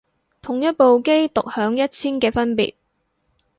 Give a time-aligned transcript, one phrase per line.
[0.41, 2.73] 同一部機獨享一千嘅分別